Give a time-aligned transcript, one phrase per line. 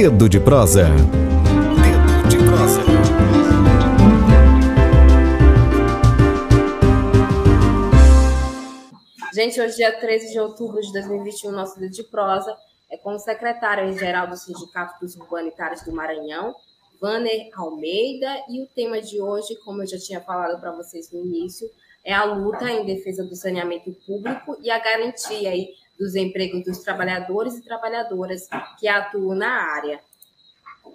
[0.00, 0.84] Dedo de prosa.
[0.84, 2.80] Dedo de prosa.
[9.34, 12.56] Gente, hoje, dia 13 de outubro de 2021, nosso Dedo de prosa
[12.88, 16.54] é com o secretário-geral do Sindicato dos Urbanitários do Maranhão,
[17.00, 21.18] Vanner Almeida, e o tema de hoje, como eu já tinha falado para vocês no
[21.18, 21.68] início,
[22.04, 26.78] é a luta em defesa do saneamento público e a garantia aí dos empregos dos
[26.78, 30.00] trabalhadores e trabalhadoras que atuam na área.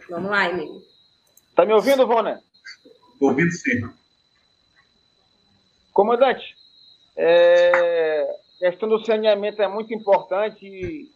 [0.10, 0.82] Vamos lá, Emílio.
[1.50, 2.42] Está me ouvindo, Vona?
[3.14, 3.90] Estou ouvindo sim.
[5.92, 6.56] Comandante,
[7.16, 8.24] é,
[8.58, 11.12] a questão do saneamento é muito importante e,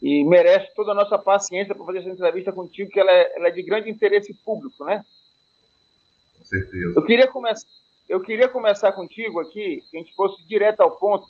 [0.00, 3.48] e merece toda a nossa paciência para fazer essa entrevista contigo, que ela é, ela
[3.48, 5.04] é, de grande interesse público, né?
[6.38, 6.92] Com certeza.
[6.94, 7.66] Eu queria, começar,
[8.08, 11.26] eu queria começar contigo aqui, que a gente fosse direto ao ponto,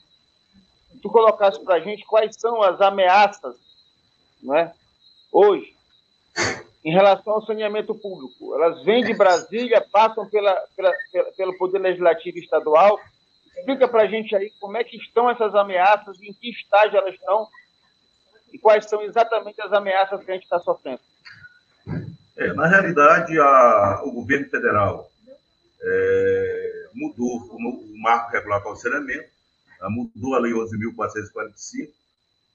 [1.01, 3.55] tu colocasse para a gente quais são as ameaças,
[4.43, 4.73] né,
[5.33, 5.75] hoje,
[6.85, 8.55] em relação ao saneamento público.
[8.55, 13.01] Elas vêm de Brasília, passam pela, pela, pela pelo Poder Legislativo Estadual.
[13.57, 17.15] Explica para a gente aí como é que estão essas ameaças, em que estágio elas
[17.15, 17.49] estão
[18.53, 21.01] e quais são exatamente as ameaças que a gente está sofrendo.
[22.37, 25.11] É, na realidade, a, o governo federal
[25.83, 29.29] é, mudou o, o marco regulatório do saneamento,
[29.83, 31.91] mudou a Lei 11.445,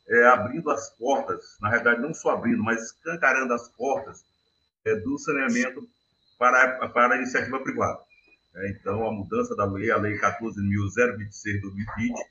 [0.07, 4.23] é, abrindo as portas, na realidade, não só abrindo, mas escancarando as portas
[4.85, 5.87] é, do saneamento
[6.37, 7.99] para, para a iniciativa privada.
[8.55, 12.23] É, então, a mudança da lei, a Lei 14.026 2020, né,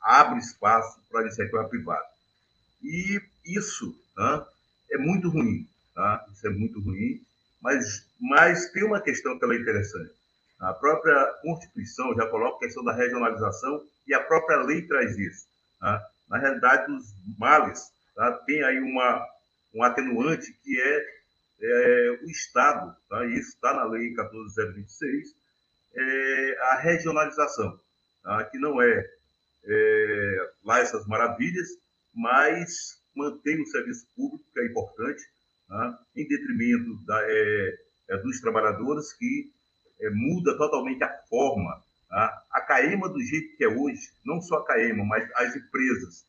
[0.00, 2.06] abre espaço para a iniciativa privada.
[2.82, 4.46] E isso né,
[4.92, 6.24] é muito ruim, tá?
[6.32, 7.20] isso é muito ruim,
[7.60, 10.12] mas, mas tem uma questão que é interessante.
[10.58, 15.46] A própria Constituição já coloca a questão da regionalização e a própria lei traz isso.
[15.78, 16.02] Tá?
[16.28, 18.32] Na realidade, os males tá?
[18.46, 19.26] tem aí uma,
[19.74, 21.06] um atenuante que é,
[21.60, 23.26] é o Estado, tá?
[23.26, 25.34] isso está na lei 14026,
[25.94, 27.78] é a regionalização,
[28.22, 28.44] tá?
[28.44, 29.10] que não é,
[29.64, 31.68] é lá essas maravilhas,
[32.14, 35.22] mas mantém o serviço público, que é importante,
[35.68, 35.98] tá?
[36.14, 37.78] em detrimento da, é,
[38.08, 39.54] é dos trabalhadores que
[40.00, 41.82] é, muda totalmente a forma.
[42.08, 42.42] Tá?
[42.50, 46.24] A CAEMA, do jeito que é hoje, não só a CAEMA, mas as empresas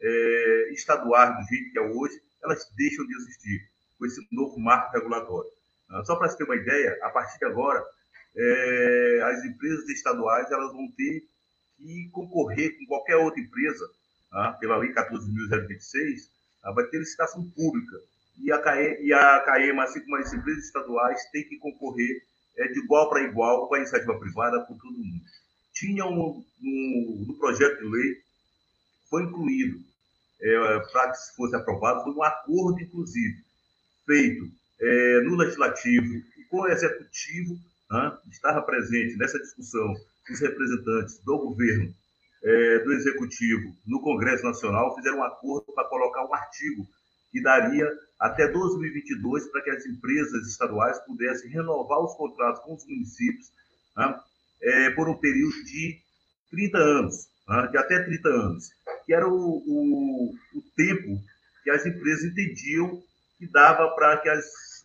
[0.00, 3.68] é, estaduais, do jeito que é hoje, elas deixam de existir
[3.98, 5.50] com esse novo marco regulatório.
[5.88, 6.04] Tá?
[6.04, 7.84] Só para você ter uma ideia, a partir de agora,
[8.36, 11.24] é, as empresas estaduais elas vão ter
[11.78, 13.88] que concorrer com qualquer outra empresa,
[14.30, 14.52] tá?
[14.60, 16.28] pela Lei 14.026,
[16.62, 16.72] tá?
[16.72, 17.96] vai ter licitação pública.
[18.38, 18.60] E a,
[19.40, 22.22] CAEMA, assim como as empresas estaduais, têm que concorrer
[22.56, 25.22] é, de igual para igual com a iniciativa privada, com todo mundo.
[25.72, 28.16] Tinha um, um no projeto de lei,
[29.10, 29.80] foi incluído,
[30.40, 33.44] é, para que fosse aprovado, foi um acordo, inclusive,
[34.04, 34.50] feito
[34.80, 36.06] é, no Legislativo
[36.38, 37.58] e com o Executivo,
[37.90, 39.94] né, estava presente nessa discussão
[40.30, 41.94] os representantes do governo,
[42.42, 46.86] é, do Executivo, no Congresso Nacional, fizeram um acordo para colocar um artigo
[47.36, 47.86] que daria
[48.18, 53.52] até 2022 para que as empresas estaduais pudessem renovar os contratos com os municípios
[53.94, 54.18] né,
[54.62, 56.00] é, por um período de
[56.50, 58.70] 30 anos, né, de até 30 anos,
[59.04, 61.22] que era o, o, o tempo
[61.62, 63.02] que as empresas entendiam
[63.38, 64.30] que dava para que,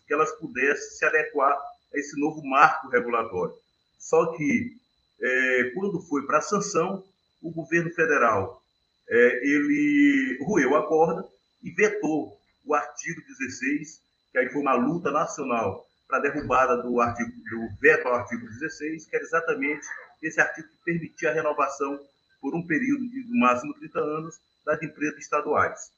[0.06, 3.56] que elas pudessem se adequar a esse novo marco regulatório.
[3.98, 4.76] Só que,
[5.22, 7.02] é, quando foi para a sanção,
[7.42, 8.62] o governo federal
[9.08, 11.26] é, ele roeu a corda
[11.64, 14.02] e vetou o artigo 16,
[14.32, 18.46] que aí foi uma luta nacional para a derrubada do, artigo, do veto ao artigo
[18.46, 19.88] 16, que era exatamente
[20.22, 22.00] esse artigo que permitia a renovação
[22.40, 25.92] por um período de no máximo 30 anos das empresas estaduais.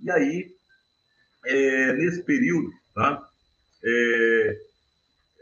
[0.00, 0.54] E aí,
[1.44, 3.28] é, nesse período, tá,
[3.84, 4.60] é,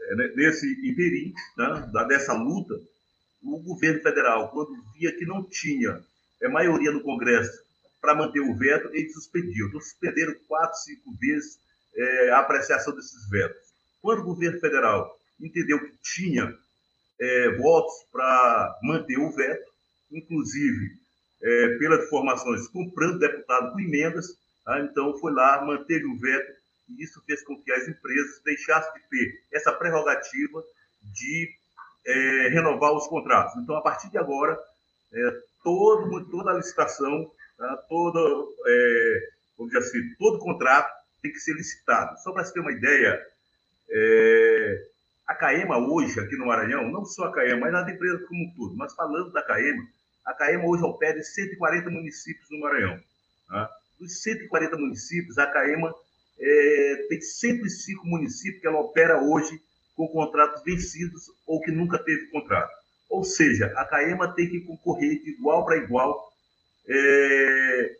[0.01, 2.79] é nesse interim tá, dessa luta,
[3.43, 5.99] o governo federal, quando via que não tinha
[6.41, 7.63] é, maioria no Congresso
[8.01, 9.67] para manter o veto, eles suspendiam.
[9.67, 11.59] Então, suspenderam quatro, cinco vezes
[11.95, 13.61] é, a apreciação desses vetos.
[14.01, 16.53] Quando o governo federal entendeu que tinha
[17.19, 19.71] é, votos para manter o veto,
[20.11, 20.99] inclusive
[21.41, 24.27] é, pelas informações, comprando deputado com emendas,
[24.65, 24.79] tá?
[24.79, 26.51] então foi lá, manteve o veto,
[26.89, 30.63] e isso fez com que as empresas deixassem de ter essa prerrogativa
[31.03, 31.49] de
[32.05, 33.55] é, renovar os contratos.
[33.61, 34.59] Então, a partir de agora,
[35.13, 35.31] é,
[35.63, 37.31] todo, toda a licitação
[37.61, 37.77] Tá?
[37.87, 40.91] Todo, é, vamos dizer assim, todo contrato
[41.21, 42.19] tem que ser licitado.
[42.21, 43.23] Só para você ter uma ideia,
[43.87, 44.87] é,
[45.27, 48.53] a CAEMA hoje, aqui no Maranhão, não só a CAEMA, mas as empresas como um
[48.55, 49.87] todo, mas falando da CAEMA,
[50.25, 52.99] a CAEMA hoje opera em 140 municípios no Maranhão.
[53.47, 53.69] Tá?
[53.99, 55.93] dos 140 municípios, a CAEMA
[56.39, 59.61] é, tem 105 municípios que ela opera hoje
[59.95, 62.71] com contratos vencidos ou que nunca teve contrato.
[63.07, 66.30] Ou seja, a CAEMA tem que concorrer de igual para igual
[66.87, 67.95] é,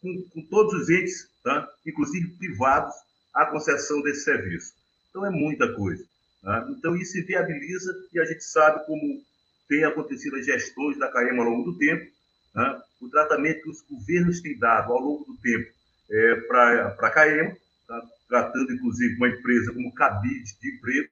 [0.00, 1.68] com, com, todos os entes, tá?
[1.86, 2.94] inclusive privados,
[3.34, 4.72] a concessão desse serviço.
[5.10, 6.04] Então, é muita coisa.
[6.42, 6.66] Tá?
[6.70, 9.22] Então, isso viabiliza e a gente sabe como
[9.68, 12.10] tem acontecido as gestões da CAEMA ao longo do tempo,
[12.54, 12.82] né?
[13.00, 15.72] o tratamento que os governos têm dado ao longo do tempo
[16.10, 17.56] é, para a CAEMA,
[17.88, 18.02] tá?
[18.28, 21.08] tratando inclusive uma empresa como cabide de emprego,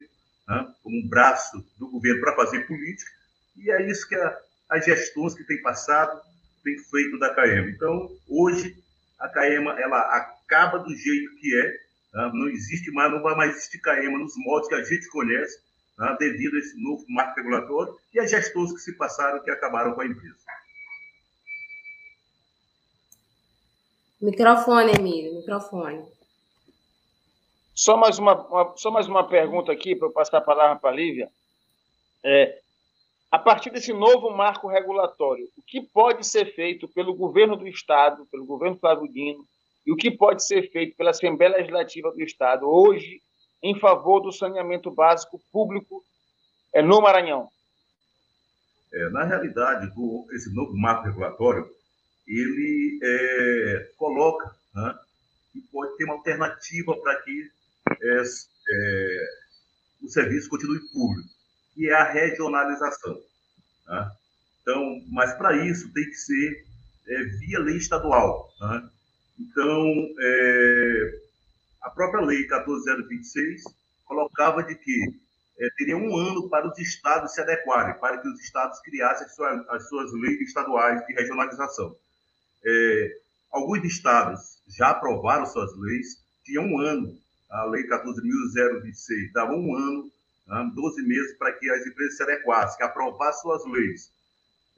[0.48, 0.74] né?
[0.82, 3.10] como um braço do governo para fazer política,
[3.56, 4.38] e é isso que a,
[4.70, 6.20] as gestões que têm passado
[6.62, 7.70] têm feito da CAEMA.
[7.70, 8.76] Então, hoje,
[9.18, 11.76] a CAEMA ela acaba do jeito que é,
[12.12, 12.30] tá?
[12.32, 15.60] não existe mais, não vai mais existir CAEMA nos modos que a gente conhece,
[15.96, 16.16] tá?
[16.16, 20.00] devido a esse novo marco regulatório e as gestões que se passaram que acabaram com
[20.00, 20.36] a empresa.
[24.20, 26.06] Microfone, Emílio, microfone.
[27.74, 30.90] Só mais uma, uma, só mais uma pergunta aqui para eu passar a palavra para
[30.90, 31.28] a Lívia.
[32.22, 32.61] É,
[33.32, 38.26] a partir desse novo marco regulatório, o que pode ser feito pelo governo do Estado,
[38.26, 39.42] pelo governo Flávio Dino,
[39.86, 43.22] e o que pode ser feito pela Assembleia Legislativa do Estado hoje
[43.62, 46.04] em favor do saneamento básico público
[46.74, 47.48] é, no Maranhão?
[48.92, 51.66] É, na realidade, do, esse novo marco regulatório,
[52.28, 54.94] ele é, coloca né,
[55.54, 57.50] que pode ter uma alternativa para que
[57.90, 58.22] é,
[58.70, 59.26] é,
[60.02, 61.28] o serviço continue público,
[61.74, 63.20] que é a regionalização.
[63.86, 64.10] Né?
[64.60, 66.64] Então, mas para isso tem que ser
[67.08, 68.48] é, via lei estadual.
[68.60, 68.88] Né?
[69.38, 71.20] Então, é,
[71.82, 73.64] a própria lei 14026
[74.04, 75.22] colocava de que
[75.58, 79.34] é, teria um ano para os estados se adequarem, para que os estados criassem as
[79.34, 81.96] suas, as suas leis estaduais de regionalização.
[82.64, 83.16] É,
[83.50, 87.18] alguns estados já aprovaram suas leis, tinham um ano.
[87.50, 90.10] A lei 14.026 dava um ano,
[90.74, 94.10] 12 meses para que as empresas se adequassem, que aprovassem suas leis.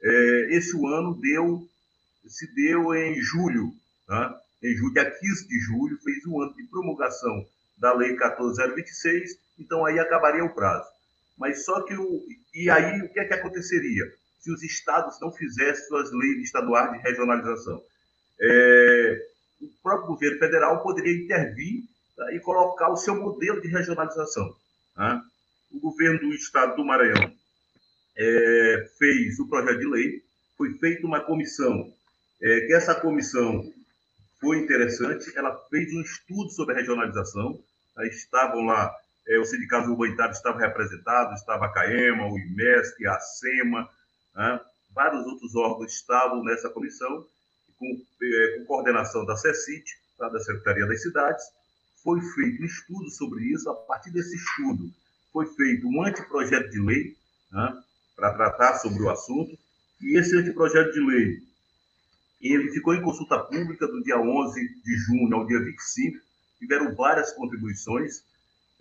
[0.01, 1.67] É, esse ano deu,
[2.27, 3.73] se deu em julho,
[4.07, 7.45] né, em julho, dia 15 de julho, fez um ano de promulgação
[7.77, 10.87] da lei 14.026, então aí acabaria o prazo.
[11.37, 12.25] Mas só que o.
[12.53, 14.05] E aí o que é que aconteceria?
[14.45, 17.81] se os estados não fizessem suas leis estaduais de regionalização.
[18.39, 19.27] É,
[19.59, 21.83] o próprio governo federal poderia intervir
[22.15, 24.55] tá, e colocar o seu modelo de regionalização.
[24.93, 25.19] Tá?
[25.75, 27.33] O governo do estado do Maranhão
[28.17, 30.23] é, fez o projeto de lei,
[30.57, 31.91] foi feita uma comissão,
[32.41, 33.61] é, que essa comissão
[34.39, 37.61] foi interessante, ela fez um estudo sobre a regionalização,
[37.93, 38.05] tá?
[38.07, 38.95] estavam lá,
[39.27, 43.89] é, os sindicatos urbanitários estavam representados, estava a CAEMA, o IMESC, a SEMA,
[44.33, 44.61] né?
[44.91, 47.27] Vários outros órgãos estavam nessa comissão,
[47.77, 49.83] com, é, com coordenação da CECIT,
[50.17, 50.29] tá?
[50.29, 51.43] da Secretaria das Cidades.
[52.01, 53.69] Foi feito um estudo sobre isso.
[53.69, 54.89] A partir desse estudo,
[55.35, 57.13] foi feito um anteprojeto de lei
[57.51, 57.83] né?
[58.15, 59.51] para tratar sobre o assunto.
[60.01, 61.43] E esse anteprojeto de lei
[62.41, 66.17] ele ficou em consulta pública do dia 11 de junho ao dia 25.
[66.57, 68.23] Tiveram várias contribuições.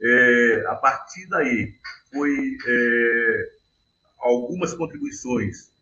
[0.01, 1.75] É, a partir daí,
[2.13, 3.53] foi é,
[4.19, 5.75] algumas contribuições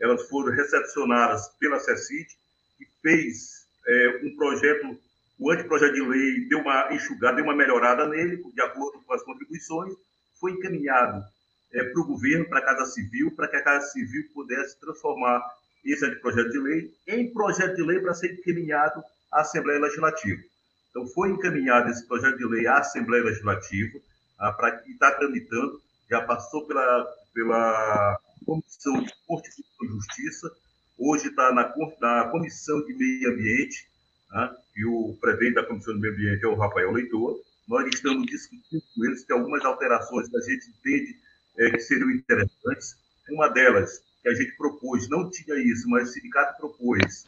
[0.00, 2.36] elas foram recepcionadas pela CECIT,
[2.76, 4.98] que fez é, um projeto,
[5.38, 9.22] o anteprojeto de lei deu uma enxugada, deu uma melhorada nele, de acordo com as
[9.22, 9.94] contribuições,
[10.40, 11.24] foi encaminhado
[11.72, 15.42] é, para o governo, para a Casa Civil, para que a Casa Civil pudesse transformar
[15.84, 19.02] esse anteprojeto de lei em projeto de lei para ser encaminhado
[19.32, 20.42] à Assembleia Legislativa.
[20.90, 23.98] Então, foi encaminhado esse projeto de lei à Assembleia Legislativa,
[24.38, 30.50] ah, para que está tramitando, já passou pela pela Comissão de Constituição e Justiça,
[30.98, 33.86] hoje está na, na, Comissão de Meio Ambiente,
[34.30, 37.36] né, e o presidente da Comissão de Meio Ambiente é o Rafael Leitor.
[37.66, 41.16] Nós estamos discutindo com eles, tem algumas alterações que a gente entende
[41.58, 42.96] é, que seriam interessantes.
[43.28, 47.24] Uma delas, que a gente propôs, não tinha isso, mas o sindicato propôs,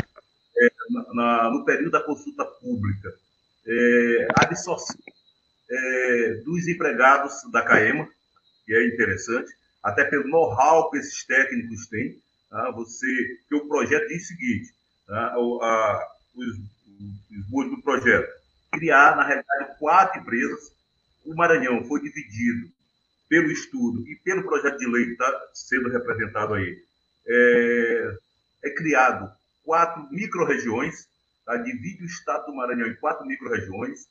[0.57, 0.69] é,
[1.15, 3.13] na, no período da consulta pública,
[3.67, 4.97] é, a absorção
[5.71, 8.09] é, dos empregados da CAEMA,
[8.65, 9.53] que é interessante,
[9.83, 12.21] até pelo know-how que esses técnicos têm.
[12.49, 12.71] Tá?
[12.73, 13.07] Você,
[13.49, 14.75] que o projeto diz o seguinte:
[15.07, 15.39] tá?
[15.39, 16.57] o, a, os,
[17.53, 18.38] os do projeto,
[18.73, 20.73] criar, na realidade, quatro empresas.
[21.25, 22.71] O Maranhão foi dividido
[23.29, 26.83] pelo estudo e pelo projeto de lei que está sendo representado aí.
[27.27, 28.17] É,
[28.65, 29.31] é criado
[29.63, 31.07] quatro micro-regiões,
[31.45, 31.57] tá?
[31.59, 34.07] divide o estado do Maranhão em quatro micro-regiões.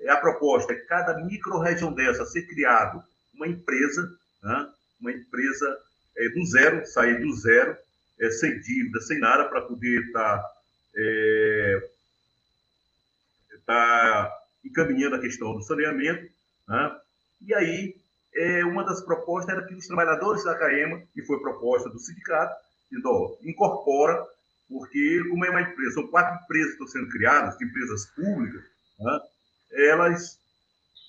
[0.00, 4.10] É, a proposta é cada micro-região dessa ser criado uma empresa,
[4.42, 4.68] né?
[5.00, 5.78] uma empresa
[6.16, 7.76] é, do zero, sair do zero,
[8.18, 10.50] é, sem dívida, sem nada, para poder estar tá,
[10.96, 11.55] é,
[13.66, 14.32] está
[14.64, 16.30] encaminhando a questão do saneamento.
[16.68, 16.96] Né?
[17.42, 17.96] E aí,
[18.34, 22.54] é, uma das propostas era que os trabalhadores da CAEMA, que foi proposta do sindicato,
[22.90, 24.24] dizendo, incorpora,
[24.68, 28.64] porque como é uma empresa, são quatro empresas que estão sendo criadas, empresas públicas,
[28.98, 29.20] né?
[29.72, 30.38] elas,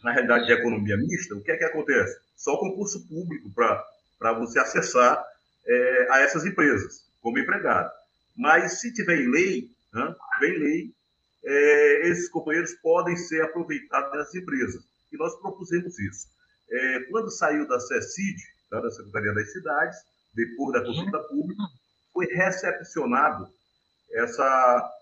[0.03, 2.19] na realidade de economia mista, o que é que acontece?
[2.35, 5.23] Só concurso público para você acessar
[5.65, 7.91] é, a essas empresas como empregado.
[8.35, 10.96] Mas se tiver em lei, né, vem lei,
[11.47, 14.83] é, esses companheiros podem ser aproveitados nessas empresas.
[15.11, 16.27] E nós propusemos isso.
[16.69, 18.37] É, quando saiu da CECID,
[18.69, 19.97] tá, da Secretaria das Cidades,
[20.33, 21.63] depois da consulta pública,
[22.13, 23.47] foi recepcionado
[24.11, 24.93] essa,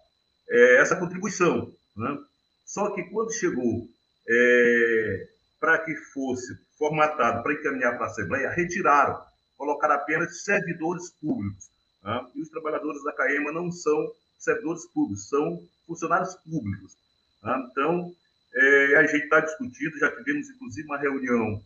[0.48, 1.74] é, essa contribuição.
[1.98, 2.18] Né?
[2.64, 3.88] Só que quando chegou
[4.30, 5.28] é,
[5.60, 9.20] para que fosse formatado para encaminhar para a Assembleia, retiraram,
[9.58, 11.72] colocaram apenas servidores públicos.
[12.04, 12.28] Né?
[12.36, 14.12] E os trabalhadores da CAEMA não são
[14.46, 16.98] servidores públicos, são funcionários públicos.
[17.44, 17.68] Né?
[17.72, 18.16] Então,
[18.54, 21.62] é, a gente está discutindo, já tivemos inclusive uma reunião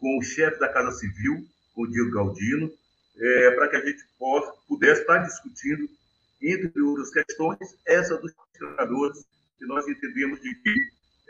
[0.00, 2.72] com o chefe da Casa Civil, com o Diego Galdino,
[3.16, 5.88] é, para que a gente possa, pudesse estar discutindo,
[6.42, 9.24] entre outras questões, essa dos trabalhadores,
[9.58, 10.74] que nós entendemos de que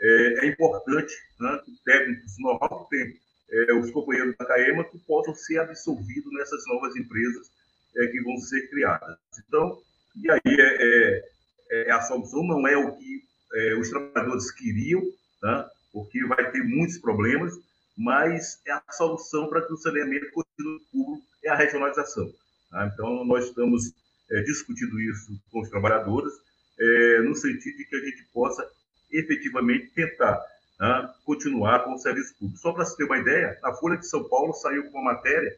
[0.01, 4.97] é, é importante né, que técnicos normal que tem é, os companheiros da CAEMA que
[4.99, 7.49] possam ser absorvidos nessas novas empresas
[7.95, 9.17] é, que vão ser criadas.
[9.47, 9.81] Então,
[10.15, 11.21] e aí é,
[11.71, 15.01] é, é a solução não é o que é, os trabalhadores queriam,
[15.41, 15.69] tá?
[15.91, 17.53] porque vai ter muitos problemas,
[17.97, 22.29] mas é a solução para que o saneamento continue público, é a regionalização.
[22.69, 22.91] Tá?
[22.93, 23.93] Então, nós estamos
[24.29, 26.33] é, discutindo isso com os trabalhadores,
[26.77, 28.67] é, no sentido de que a gente possa
[29.11, 30.43] efetivamente tentar
[30.77, 31.15] tá?
[31.23, 32.59] continuar com o serviço público.
[32.59, 35.55] Só para se ter uma ideia, a Folha de São Paulo saiu com uma matéria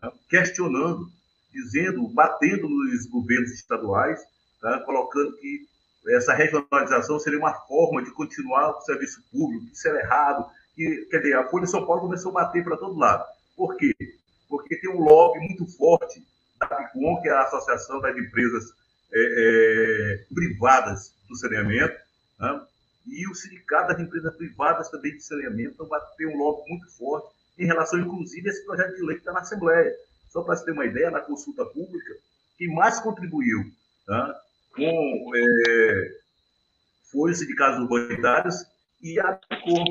[0.00, 0.12] tá?
[0.28, 1.10] questionando,
[1.52, 4.20] dizendo, batendo nos governos estaduais,
[4.60, 4.80] tá?
[4.80, 5.68] colocando que
[6.08, 10.50] essa regionalização seria uma forma de continuar o serviço público, isso era errado.
[10.76, 13.24] E, quer dizer, a Folha de São Paulo começou a bater para todo lado.
[13.56, 13.94] Por quê?
[14.48, 16.24] Porque tem um lobby muito forte
[16.58, 18.72] da PICOM, que é a Associação das Empresas
[19.12, 21.96] é, é, Privadas do Saneamento,
[22.38, 22.60] né?
[23.06, 27.28] e o Sindicato das Empresas Privadas também de Saneamento então ter um lobby muito forte
[27.58, 29.94] em relação, inclusive, a esse projeto de lei que está na Assembleia.
[30.30, 32.14] Só para você ter uma ideia, na consulta pública,
[32.56, 33.64] quem mais contribuiu
[34.06, 34.40] tá?
[34.74, 36.20] com é,
[37.10, 38.64] foi o Sindicato Urbanitários
[39.02, 39.84] e a PICOM.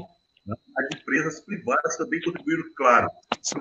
[0.45, 0.55] Né?
[0.77, 3.09] As empresas privadas também contribuíram, claro,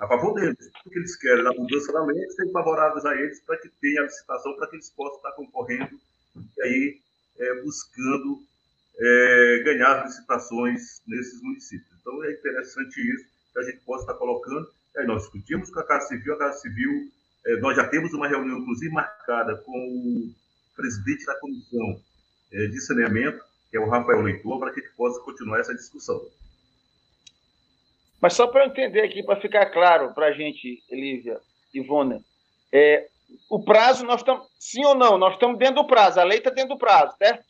[0.00, 3.58] a favor deles, porque eles querem a mudança da lei, serem favoráveis a eles para
[3.58, 5.98] que tenha a licitação, para que eles possam estar concorrendo
[6.56, 7.00] e aí
[7.38, 8.42] é, buscando
[8.98, 11.90] é, ganhar licitações nesses municípios.
[12.00, 14.68] Então é interessante isso, que a gente possa estar colocando.
[15.06, 17.10] Nós discutimos com a Casa Civil, a Casa Civil,
[17.46, 20.34] é, nós já temos uma reunião, inclusive, marcada com o
[20.76, 22.00] presidente da Comissão
[22.52, 26.20] é, de Saneamento, que é o Rafael Leitor, para que gente possa continuar essa discussão.
[28.20, 31.40] Mas só para entender aqui, para ficar claro para a gente, Elívia,
[31.72, 32.24] Ivone,
[32.72, 33.08] é,
[33.48, 36.50] o prazo, nós estamos, sim ou não, nós estamos dentro do prazo, a lei está
[36.50, 37.44] dentro do prazo, certo?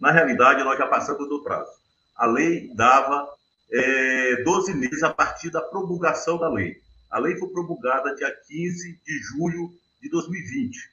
[0.00, 1.70] Na realidade, nós já passamos do prazo.
[2.14, 3.35] A lei dava
[3.70, 6.80] é, 12 meses a partir da promulgação da lei.
[7.10, 10.90] A lei foi promulgada dia 15 de julho de 2020.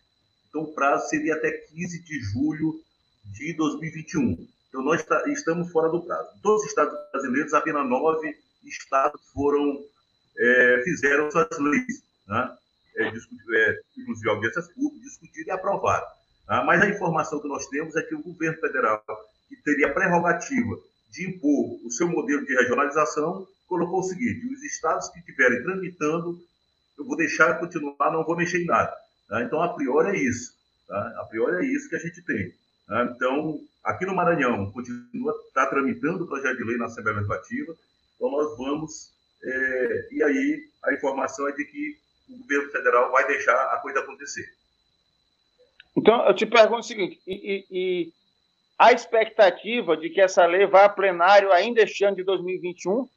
[0.50, 2.80] Então, o prazo seria até 15 de julho
[3.26, 4.48] de 2021.
[4.70, 6.30] Então, nós tá, estamos fora do prazo.
[6.42, 9.84] Todos os estados brasileiros, apenas nove estados foram,
[10.38, 12.58] é, fizeram suas leis, né?
[12.96, 16.08] é, é, inclusive audiências públicas, discutiram e aprovaram.
[16.46, 16.64] Tá?
[16.64, 19.04] Mas a informação que nós temos é que o governo federal,
[19.50, 20.80] que teria prerrogativa
[21.14, 26.42] de impor o seu modelo de regionalização, colocou o seguinte: os estados que estiverem tramitando,
[26.98, 28.94] eu vou deixar continuar, não vou mexer em nada.
[29.30, 29.44] Tá?
[29.44, 30.54] Então, a priori é isso.
[30.88, 31.22] Tá?
[31.22, 32.54] A priori é isso que a gente tem.
[32.88, 33.14] Tá?
[33.16, 37.76] Então, aqui no Maranhão, continua está tramitando o projeto de lei na Assembleia Legislativa,
[38.16, 41.98] então nós vamos, é, e aí a informação é de que
[42.30, 44.52] o governo federal vai deixar a coisa acontecer.
[45.96, 48.14] Então, eu te pergunto o seguinte: e, e, e
[48.84, 53.08] a expectativa de que essa lei vá a plenário ainda este ano de 2021?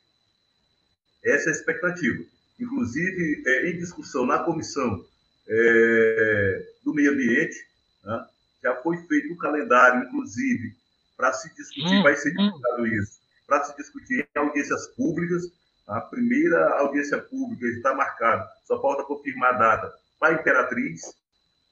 [1.24, 2.22] Essa é a expectativa.
[2.60, 5.04] Inclusive, é, em discussão na comissão
[5.48, 7.66] é, do meio ambiente,
[8.04, 8.26] né,
[8.62, 10.72] já foi feito um calendário, inclusive,
[11.16, 12.46] para se discutir, hum, vai ser hum.
[12.46, 15.50] divulgado isso, para se discutir em audiências públicas.
[15.88, 21.12] A primeira audiência pública está marcada, só falta confirmar a data para a Imperatriz,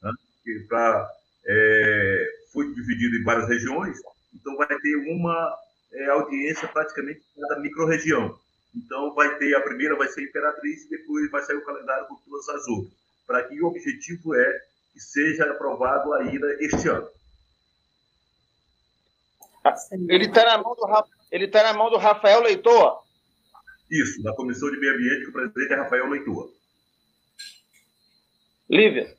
[0.03, 0.13] né,
[0.69, 1.11] pra,
[1.47, 3.99] é, foi dividido em várias regiões,
[4.33, 5.59] então vai ter uma
[5.93, 8.39] é, audiência praticamente cada microrregião.
[8.75, 12.17] Então vai ter a primeira vai ser Imperatriz e depois vai sair o calendário com
[12.17, 12.93] todas as outras,
[13.27, 14.61] para que o objetivo é
[14.93, 17.09] que seja aprovado ainda este ano.
[20.09, 20.87] Ele está na, mão do,
[21.33, 23.03] ele tá na mão do Rafael Leitor?
[23.91, 26.53] Isso, da Comissão de Meio Ambiente, que o presidente é Rafael Leitor.
[28.69, 29.17] Lívia.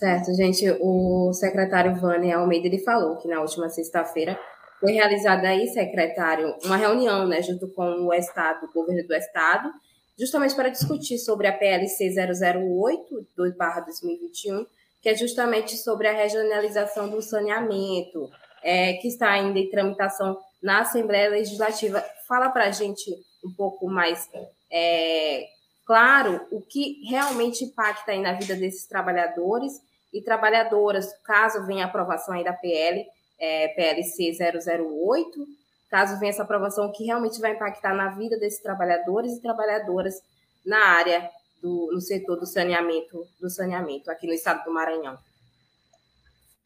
[0.00, 0.64] Certo, gente.
[0.80, 4.40] O secretário Vânia Almeida ele falou que na última sexta-feira
[4.80, 9.70] foi realizada aí, secretário, uma reunião, né, junto com o Estado, o governo do Estado,
[10.18, 14.64] justamente para discutir sobre a PLC 008 2021,
[15.02, 18.30] que é justamente sobre a regionalização do saneamento,
[18.62, 22.02] é, que está ainda em tramitação na Assembleia Legislativa.
[22.26, 23.10] Fala para a gente
[23.44, 24.26] um pouco mais
[24.72, 25.44] é,
[25.84, 31.88] claro o que realmente impacta aí na vida desses trabalhadores e trabalhadoras, caso venha a
[31.88, 33.04] aprovação aí da PL,
[33.38, 35.46] é, PLC 008,
[35.90, 40.20] caso venha essa aprovação, que realmente vai impactar na vida desses trabalhadores e trabalhadoras
[40.64, 41.30] na área
[41.62, 45.18] do no setor do saneamento, do saneamento aqui no estado do Maranhão.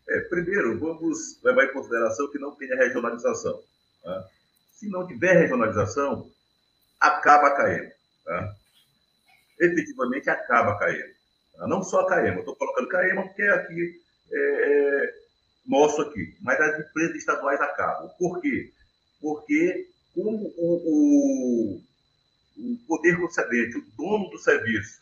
[0.09, 3.63] É, primeiro, vamos levar em consideração que não tenha regionalização.
[4.03, 4.29] Tá?
[4.75, 6.31] Se não tiver regionalização,
[7.01, 7.91] acaba CAEM.
[8.25, 8.55] Tá?
[9.59, 10.75] Efetivamente acaba.
[10.79, 10.87] Tá?
[11.59, 14.01] Não só a CAEM, eu estou colocando CAEM porque é aqui
[14.33, 15.15] é, é,
[15.67, 18.11] nosso aqui, mas as empresas estaduais acabam.
[18.19, 18.73] Por quê?
[19.21, 21.81] Porque como o, o,
[22.59, 25.01] o poder concedente, o dono do serviço,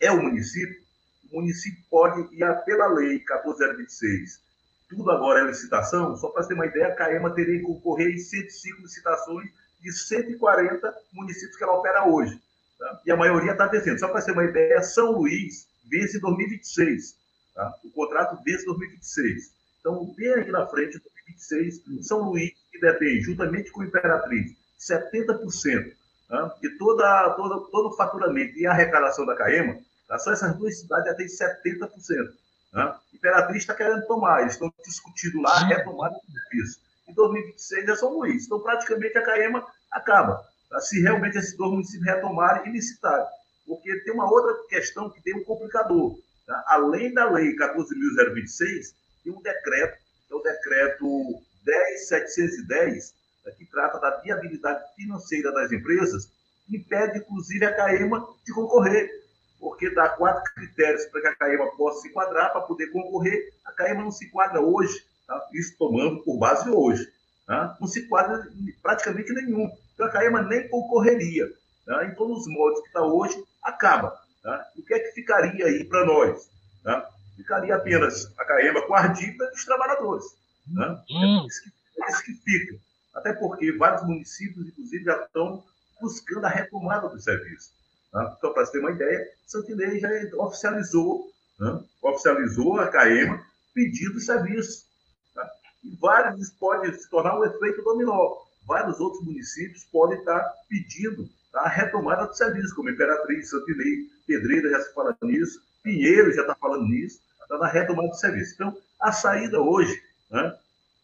[0.00, 0.82] é o município,
[1.30, 4.40] o município pode ir pela lei 14026.
[4.88, 8.18] Tudo agora é licitação, só para ter uma ideia, a CAEMA teria que concorrer em
[8.18, 12.40] 105 licitações de 140 municípios que ela opera hoje.
[12.78, 13.00] Tá?
[13.06, 13.98] E a maioria está descendo.
[13.98, 17.16] Só para ter uma ideia, São Luís vence em 2026.
[17.54, 17.74] Tá?
[17.84, 19.52] O contrato vence em 2026.
[19.80, 25.92] Então, bem aqui na frente, 2026, São Luís, que detém, juntamente com a Imperatriz, 70%,
[26.28, 26.54] tá?
[26.60, 30.18] de toda, toda, todo o faturamento e arrecadação da CAEMA, tá?
[30.18, 32.32] só essas duas cidades já têm 70%.
[32.72, 33.00] Tá?
[33.12, 36.80] Imperatriz está querendo tomar, eles estão discutindo lá a retomada do serviço.
[37.08, 38.46] Em 2026 é São Luís.
[38.46, 40.46] Então, praticamente, a CAEMA acaba.
[40.70, 40.80] Tá?
[40.80, 43.26] Se realmente esses dois municípios retomarem e licitarem.
[43.66, 46.18] Porque tem uma outra questão que tem um complicador.
[46.46, 46.64] Tá?
[46.66, 48.94] Além da lei 14.026,
[49.24, 53.12] tem um decreto, que é o decreto 10.710,
[53.44, 56.30] né, que trata da viabilidade financeira das empresas,
[56.66, 59.10] que impede, inclusive, a CAEMA de concorrer,
[59.58, 63.52] porque dá quatro critérios para que a CAEMA possa se enquadrar, para poder concorrer.
[63.64, 65.48] A CAEMA não se enquadra hoje, tá?
[65.52, 67.08] isso tomando por base hoje.
[67.46, 67.76] Tá?
[67.80, 68.44] Não se enquadra
[68.82, 69.70] praticamente nenhum.
[69.94, 71.48] Então, a CAEMA nem concorreria.
[71.86, 72.04] Tá?
[72.06, 74.20] Então, nos modos que está hoje, acaba.
[74.42, 74.66] Tá?
[74.76, 76.48] O que é que ficaria aí para nós?
[76.82, 77.08] Tá?
[77.36, 80.24] Ficaria apenas a CAEMA com a dívida dos trabalhadores.
[80.66, 81.02] Né?
[81.10, 82.78] É isso que, é isso que fica.
[83.14, 85.64] Até porque vários municípios, inclusive, já estão
[86.00, 87.70] buscando a retomada do serviço.
[88.10, 88.34] Tá?
[88.36, 91.82] Então, para você ter uma ideia, Santinei já oficializou, né?
[92.02, 93.44] oficializou a CAEMA
[93.74, 94.86] pedindo serviço.
[95.34, 95.48] Tá?
[95.84, 98.38] E vários, isso pode se tornar um efeito dominó.
[98.66, 104.80] Vários outros municípios podem estar pedindo a retomada do serviço, como Imperatriz, Santinei, Pedreira já
[104.80, 108.54] se fala nisso, Pinheiro já está falando nisso, está na retomada do serviço.
[108.54, 110.56] Então, a saída hoje né,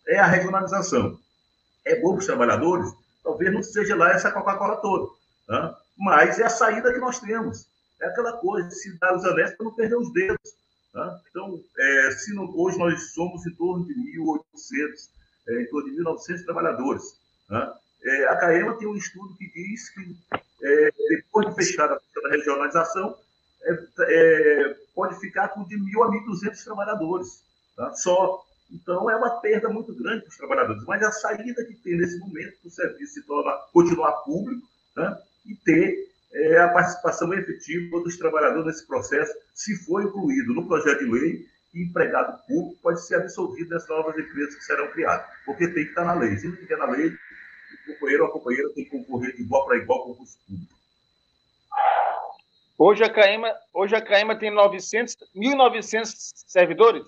[0.07, 1.19] é a regionalização.
[1.85, 2.93] É bom para os trabalhadores?
[3.23, 5.13] Talvez não seja lá essa Coca-Cola toda,
[5.49, 7.67] né, mas é a saída que nós temos.
[8.01, 10.55] É aquela coisa, se dar os anéis para não perder os dedos.
[10.95, 11.21] Né?
[11.29, 15.11] Então, é, se não, hoje nós somos em torno de 1.800,
[15.49, 17.19] é, em torno de 1.900 trabalhadores.
[17.51, 17.73] Né?
[18.05, 20.17] É, a CAEMA tem um estudo que diz que,
[20.63, 23.17] é, depois de fechar a regionalização,
[23.63, 27.43] é, é, pode ficar com de 1.000 a 1.200 trabalhadores,
[27.77, 27.93] tá?
[27.95, 28.45] só.
[28.71, 30.85] Então, é uma perda muito grande para os trabalhadores.
[30.85, 35.19] Mas a saída que tem nesse momento o serviço se torna, continuar público tá?
[35.47, 40.99] e ter é, a participação efetiva dos trabalhadores nesse processo, se for incluído no projeto
[40.99, 45.85] de lei, empregado público pode ser absolvido nessas novas empresas que serão criadas, porque tem
[45.85, 46.37] que estar na lei.
[46.37, 47.17] Se não estiver na lei,
[47.95, 50.79] companheiro ou a companheira tem que concorrer de igual para igual com o curso público.
[52.79, 56.07] Hoje a CAEMA, hoje a CAEMA tem 900, 1.900
[56.47, 57.05] servidores?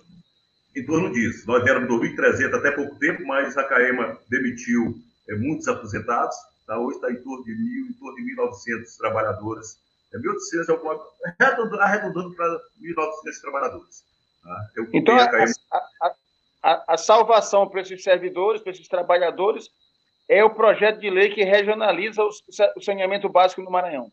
[0.75, 1.47] Em torno disso.
[1.47, 4.97] Nós éramos 2.300 até pouco tempo, mas a CAEMA demitiu
[5.29, 6.35] é, muitos aposentados.
[6.67, 6.77] Tá?
[6.77, 9.79] Hoje está em torno de 1.000, em torno de 1.900 trabalhadores.
[10.13, 10.99] É 1.800, alguma,
[11.39, 12.47] arredondando, arredondando para
[12.81, 14.03] 1.900 trabalhadores.
[14.43, 14.69] Tá?
[14.91, 16.15] então, a, a,
[16.63, 19.69] a, a salvação para esses servidores, para esses trabalhadores,
[20.27, 24.11] é o projeto de lei que regionaliza o saneamento básico no Maranhão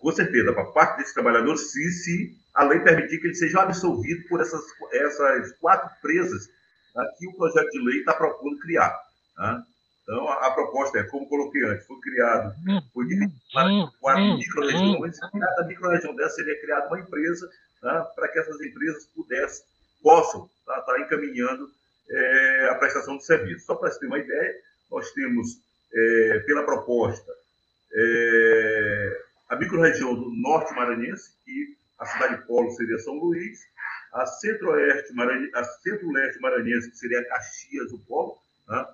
[0.00, 4.26] com certeza, para parte desses trabalhadores, se, se a lei permitir que eles sejam absolvidos
[4.28, 6.48] por essas, essas quatro presas
[6.94, 8.98] tá, que o projeto de lei está propondo criar.
[9.36, 9.62] Tá?
[10.02, 12.54] Então, a, a, proposta é, como coloquei antes, foi criado,
[12.92, 13.06] foi
[13.52, 17.48] para quatro micro-regiões, e cada micro-região dessa seria criada uma empresa
[17.80, 19.66] tá, para que essas empresas pudessem,
[20.02, 21.70] possam estar tá, tá encaminhando
[22.10, 23.66] é, a prestação de serviço.
[23.66, 24.54] Só para você ter uma ideia,
[24.90, 25.60] nós temos,
[25.92, 27.32] é, pela proposta,
[27.92, 33.60] é, a microrregião do Norte Maranhense, que a cidade polo seria São Luís,
[34.12, 38.86] a centro-oeste maranhense, a centro-leste maranhense, que seria Caxias, o polo, né?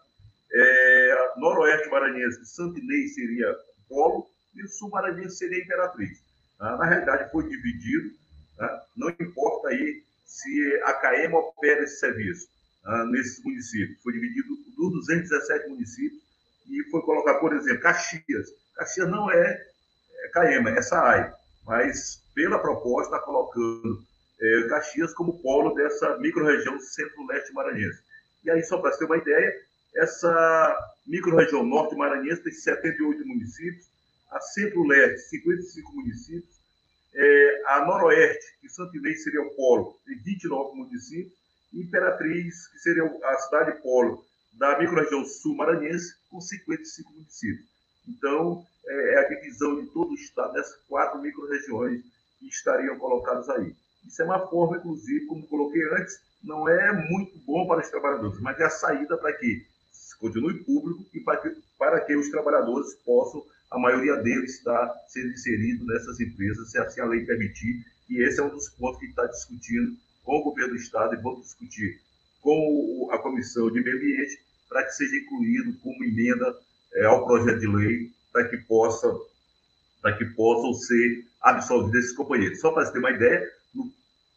[0.52, 6.18] é, noroeste maranhense, Santo Inês seria o polo, e o sul maranhense seria Imperatriz.
[6.60, 6.76] Né?
[6.76, 8.10] Na realidade, foi dividido,
[8.58, 8.80] né?
[8.96, 12.48] não importa aí se a CAEMA opera esse serviço
[12.86, 13.04] né?
[13.10, 14.00] nesses municípios.
[14.02, 16.22] Foi dividido por 217 municípios
[16.68, 18.48] e foi colocado, por exemplo, Caxias.
[18.74, 19.66] Caxias não é,
[20.24, 21.32] é CAEMA, é SAAI,
[21.64, 24.04] mas pela proposta está colocando
[24.40, 28.00] é, Caxias como polo dessa microrregião centro-leste maranhense.
[28.44, 29.60] E aí, só para você ter uma ideia,
[29.96, 33.86] essa microrregião norte maranhense tem 78 municípios,
[34.30, 36.56] a centro-leste, 55 municípios,
[37.14, 41.32] é, a noroeste, que Santo Inês seria o polo, tem 29 municípios,
[41.80, 47.66] Imperatriz, que seria a cidade polo da microrregião sul maranhense, com 55 municípios.
[48.08, 52.02] Então, é, é a divisão de todo o estado dessas quatro microrregiões
[52.38, 53.74] que estariam colocadas aí.
[54.06, 58.40] Isso é uma forma, inclusive, como coloquei antes, não é muito bom para os trabalhadores,
[58.40, 59.66] mas é a saída para que
[60.18, 65.32] continue público e para que, para que os trabalhadores possam, a maioria deles, estar sendo
[65.32, 67.84] inserido nessas empresas, se assim a lei permitir.
[68.08, 71.22] E esse é um dos pontos que está discutindo com o governo do Estado e
[71.22, 72.00] vamos discutir
[72.42, 76.54] com a Comissão de Meio Ambiente para que seja incluído como emenda
[76.94, 79.08] é, ao projeto de lei para que possa
[80.02, 82.60] para que possam ser absolvidos esses companheiros.
[82.60, 83.90] Só para você ter uma ideia, no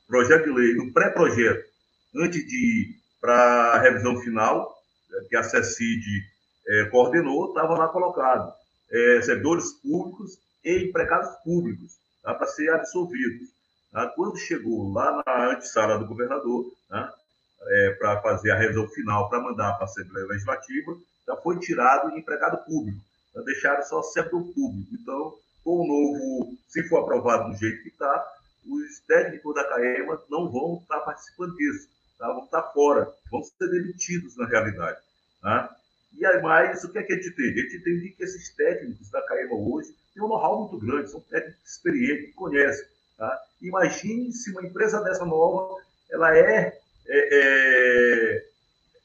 [0.08, 1.70] projeto de lei, no pré-projeto,
[2.16, 6.24] antes de ir para a revisão final, né, que a CECID
[6.68, 8.52] é, coordenou, estava lá colocado
[8.90, 13.50] é, servidores públicos e empregados públicos tá, para ser absolvidos.
[13.92, 14.08] Tá?
[14.08, 17.14] Quando chegou lá na antessala do governador, tá,
[17.62, 20.98] é, para fazer a revisão final, para mandar para a Assembleia Legislativa,
[21.28, 23.00] já foi tirado empregado público,
[23.36, 24.90] já deixaram só servidor público.
[24.94, 28.28] Então, com o novo, se for aprovado do jeito que está,
[28.66, 32.28] os técnicos da CAEMA não vão estar participando disso, tá?
[32.28, 35.00] vão estar fora, vão ser demitidos na realidade.
[35.42, 35.76] Tá?
[36.14, 37.60] E aí, mais, o que, é que a gente entende?
[37.60, 41.22] A gente entende que esses técnicos da CAEMA hoje têm um know-how muito grande, são
[41.22, 42.86] técnicos experientes, que conhecem.
[43.20, 43.38] Tá?
[43.62, 48.46] Imagine se uma empresa dessa nova, ela é, é, é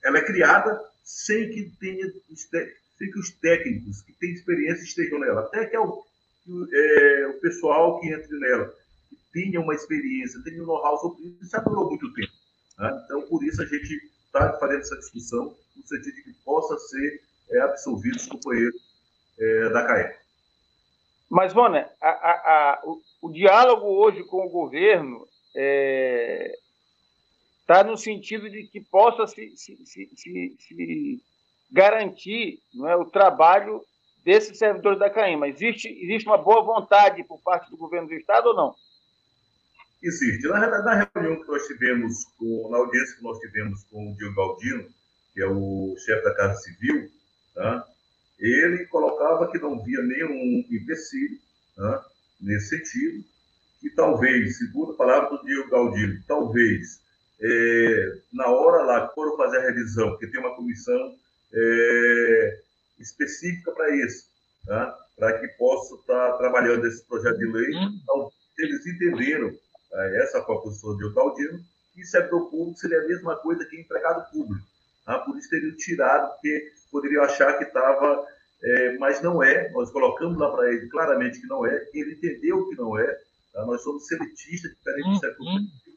[0.05, 2.13] ela é criada sem que tenha
[2.97, 5.41] sem que os técnicos que têm experiência estejam nela.
[5.41, 6.05] Até que é o,
[6.73, 8.73] é, o pessoal que entre nela
[9.33, 12.33] tenha uma experiência, tenha um know-how sobre isso, já durou muito tempo.
[12.79, 13.03] Né?
[13.05, 17.21] Então, por isso a gente está fazendo essa discussão, no sentido de que possa ser
[17.51, 18.81] é, absolvido os companheiros
[19.41, 20.24] é, da CAE.
[21.31, 26.53] Mas, Vona, a, a, a, o, o, diálogo hoje com o governo está é,
[27.67, 31.23] tá no sentido de que possa se, se, se, se
[31.71, 33.83] garantir não é, o trabalho
[34.25, 35.49] desses servidores da CAIMA.
[35.49, 38.75] Existe, existe uma boa vontade por parte do governo do Estado ou não?
[40.03, 40.47] Existe.
[40.49, 44.35] Na, na reunião que nós tivemos, com, na audiência que nós tivemos com o Diogo
[44.35, 44.89] Galdino,
[45.33, 47.11] que é o chefe da Casa Civil,
[47.55, 47.87] tá?
[48.39, 51.39] Ele colocava que não via nenhum empecilho
[51.77, 52.05] tá?
[52.41, 53.25] nesse sentido,
[53.81, 57.01] que talvez, segundo a palavra do Diogo Galdino, talvez
[57.41, 61.17] é, na hora lá que foram fazer a revisão, porque tem uma comissão
[61.53, 62.61] é,
[62.99, 64.29] específica para isso,
[64.67, 64.99] tá?
[65.17, 67.75] para que possa estar trabalhando esse projeto de lei.
[67.77, 68.01] Hum.
[68.03, 69.53] Então, eles entenderam,
[69.91, 70.05] tá?
[70.17, 71.61] essa foi a posição de Otaldino,
[71.95, 74.67] que servidor público seria a mesma coisa que empregado público.
[75.05, 75.19] Tá?
[75.19, 78.27] Por isso teriam tirado, porque poderiam achar que estava,
[78.63, 79.71] é, mas não é.
[79.71, 83.07] Nós colocamos lá para ele claramente que não é, ele entendeu que não é.
[83.53, 83.65] Tá?
[83.67, 85.91] Nós somos seletistas, diferente do setor hum, público,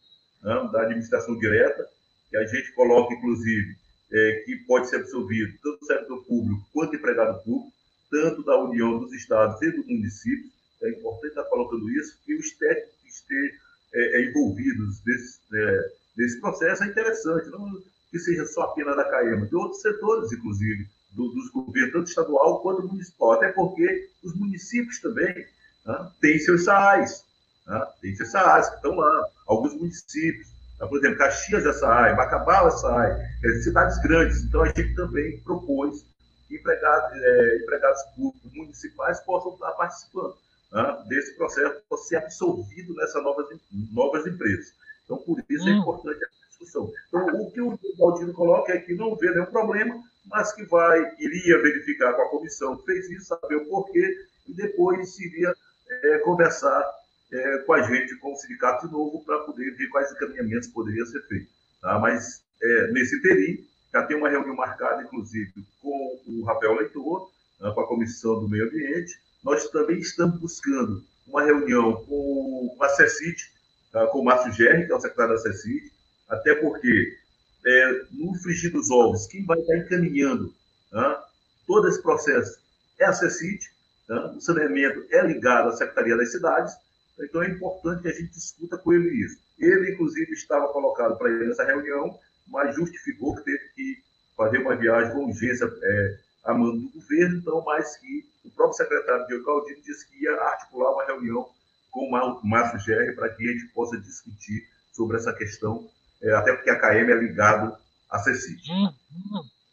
[0.44, 0.70] né?
[0.72, 1.88] da administração direta,
[2.30, 3.76] que a gente coloca, inclusive,
[4.12, 7.72] é, que pode ser absorvido tanto do setor público quanto empregado público,
[8.10, 10.52] tanto da União dos Estados e dos municípios.
[10.82, 13.58] É importante estar colocando isso, que os técnicos estejam
[13.94, 19.04] é, é, envolvidos nesse, é, nesse processo é interessante, não que seja só apenas da
[19.06, 24.36] CAEMA, de outros setores, inclusive, do, dos governos, tanto estadual quanto municipal, até porque os
[24.36, 25.46] municípios também
[25.86, 27.26] né, têm seus SAAs,
[27.66, 32.68] né, têm seus SAAs que estão lá, alguns municípios por exemplo, Caxias essa área, Macabal
[32.68, 34.44] essa área, é, cidades grandes.
[34.44, 36.06] Então, a gente também propôs
[36.48, 40.36] que empregados, é, empregados públicos municipais possam estar participando
[40.72, 43.48] né, desse processo, para ser absorvido nessas novas,
[43.92, 44.74] novas empresas.
[45.04, 45.80] Então, por isso é hum.
[45.80, 46.92] importante a discussão.
[47.08, 51.00] Então, o que o Baldino coloca é que não vê nenhum problema, mas que vai,
[51.20, 55.54] iria verificar com a comissão, fez isso, saber o porquê, e depois iria
[55.90, 56.84] é, conversar
[57.32, 61.06] é, com a gente, com o sindicato de novo, para poder ver quais encaminhamentos poderiam
[61.06, 61.50] ser feitos.
[61.82, 61.98] Tá?
[62.00, 67.72] Mas é, nesse interim, já tem uma reunião marcada, inclusive, com o Rafael Leitor, né,
[67.74, 69.18] com a Comissão do Meio Ambiente.
[69.44, 73.52] Nós também estamos buscando uma reunião com a CECIT,
[73.92, 75.92] tá, com o Márcio Gerri, que é o secretário da CECIT,
[76.28, 77.18] até porque
[77.66, 80.54] é, no frigir dos ovos, quem vai estar encaminhando
[80.92, 81.18] né,
[81.66, 82.60] todo esse processo
[83.00, 83.70] é a CECIT,
[84.08, 86.76] né, o saneamento é ligado à Secretaria das Cidades,
[87.20, 89.40] então é importante que a gente discuta com ele isso.
[89.58, 94.04] Ele, inclusive, estava colocado para ir nessa reunião, mas justificou que teve que
[94.36, 98.78] fazer uma viagem com urgência é, a mando do governo, então, mais que o próprio
[98.78, 101.50] secretário Diego Caldini disse que ia articular uma reunião
[101.92, 105.90] com o Márcio Gerri para que a gente possa discutir sobre essa questão,
[106.24, 107.78] até porque a KM é ligado
[108.10, 108.64] à CECIT.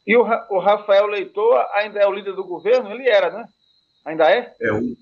[0.06, 2.90] E o, o Rafael Leitor ainda é o líder do governo?
[2.90, 3.48] Ele era, né?
[4.04, 4.54] Ainda é?
[4.60, 4.96] É o.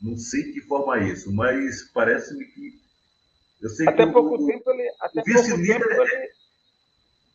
[0.00, 2.80] Não sei que forma é isso, mas parece-me que.
[3.60, 4.90] Eu sei até que pouco o, tempo ele.
[5.00, 6.30] Até o vice-líder é, ele...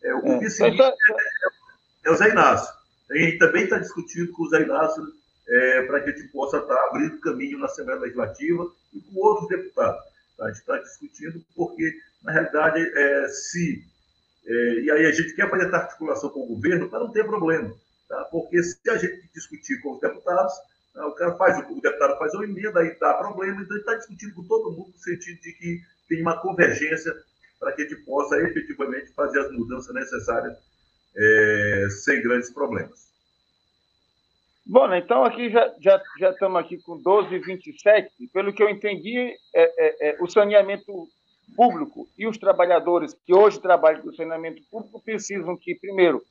[0.03, 0.39] é, o é.
[0.39, 2.73] vice-líder é, é, o Zé Inácio.
[3.09, 5.03] A gente também está discutindo com o Zé Inácio
[5.47, 9.19] é, para que a gente possa estar tá abrindo caminho na Assembleia Legislativa e com
[9.19, 10.03] outros deputados.
[10.39, 10.45] Tá?
[10.45, 13.83] A gente está discutindo porque, na realidade, é, se
[14.47, 17.25] é, e aí a gente quer fazer essa articulação com o governo para não ter
[17.25, 17.75] problema.
[18.07, 18.23] Tá?
[18.31, 20.53] Porque se a gente discutir com os deputados,
[20.93, 21.05] tá?
[21.05, 24.33] o cara faz, o deputado faz uma emenda, aí dá problema, então ele está discutindo
[24.33, 27.13] com todo mundo no sentido de que tem uma convergência
[27.59, 30.57] para que a gente possa efetivamente fazer as mudanças necessárias
[31.15, 33.08] é, sem grandes problemas.
[34.71, 38.07] Bom, né, então aqui já, já, já estamos aqui com 12,27.
[38.31, 41.07] Pelo que eu entendi, é, é, é, o saneamento
[41.55, 46.21] público e os trabalhadores que hoje trabalham no saneamento público precisam que, primeiro,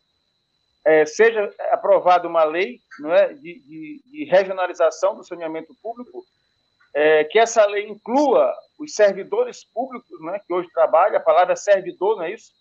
[0.85, 6.24] é, seja aprovada uma lei não é, de, de, de regionalização do saneamento público,
[6.94, 12.18] é, que essa lei inclua os servidores públicos né, que hoje trabalham, a palavra servidor,
[12.18, 12.53] não é isso?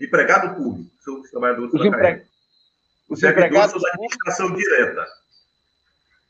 [0.00, 2.26] Empregado público, são os trabalhadores os da empre...
[3.08, 5.06] Os, empregados da administração direta.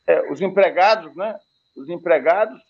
[0.06, 1.38] É, os empregados, né?
[1.76, 2.60] Os empregados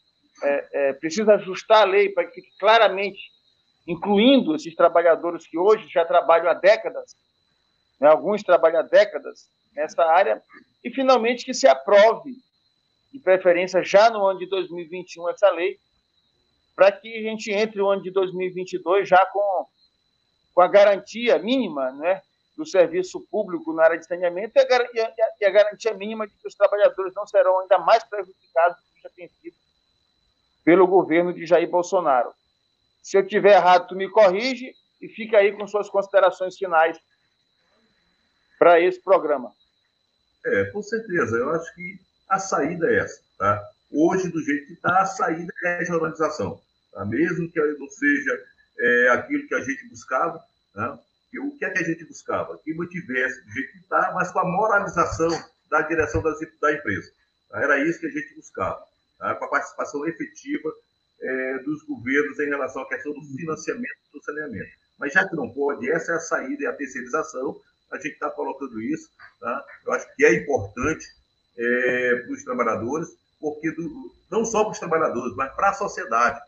[0.43, 3.21] é, é, precisa ajustar a lei para que fique claramente,
[3.87, 7.17] incluindo esses trabalhadores que hoje já trabalham há décadas,
[8.01, 10.43] né, alguns trabalham há décadas nessa área,
[10.85, 12.33] e finalmente que se aprove,
[13.13, 15.79] de preferência já no ano de 2021, essa lei,
[16.77, 19.67] para que a gente entre no ano de 2022 já com,
[20.55, 22.23] com a garantia mínima né,
[22.59, 26.49] do serviço público na área de saneamento e a, e a garantia mínima de que
[26.49, 29.57] os trabalhadores não serão ainda mais prejudicados do que já tem sido
[30.65, 32.35] pelo governo de Jair Bolsonaro.
[33.01, 36.99] Se eu tiver errado, tu me corrige e fica aí com suas considerações finais
[38.59, 39.53] para esse programa.
[40.45, 41.37] É, com certeza.
[41.37, 43.23] Eu acho que a saída é essa.
[43.39, 43.71] Tá?
[43.91, 46.61] Hoje, do jeito que está, a saída é a regionalização.
[46.93, 47.05] Tá?
[47.05, 48.45] Mesmo que não seja
[48.81, 50.43] é, aquilo que a gente buscava,
[51.37, 52.59] o que é que a gente buscava?
[52.59, 55.29] Que mantivesse do jeito que está, mas com a moralização
[55.69, 57.11] da direção das, da empresa.
[57.51, 57.63] Tá?
[57.63, 58.83] Era isso que a gente buscava
[59.19, 59.35] tá?
[59.35, 60.73] com a participação efetiva
[61.21, 64.71] é, dos governos em relação à questão do financiamento do saneamento.
[64.99, 67.61] Mas já que não pode, essa é a saída, é a terceirização,
[67.91, 69.11] a gente está colocando isso.
[69.41, 69.65] Tá?
[69.87, 71.07] Eu acho que é importante
[71.57, 73.09] é, para os trabalhadores,
[73.41, 76.41] porque do, não só para os trabalhadores, mas para a sociedade.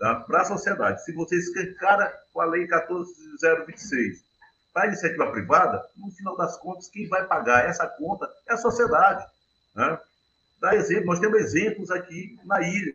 [0.00, 0.14] Tá?
[0.14, 1.04] Para a sociedade.
[1.04, 4.24] Se você escancara com a Lei 14026
[4.72, 8.56] para a iniciativa privada, no final das contas, quem vai pagar essa conta é a
[8.56, 9.26] sociedade.
[9.74, 10.00] Né?
[10.58, 12.94] Dá exemplo, nós temos exemplos aqui na ilha.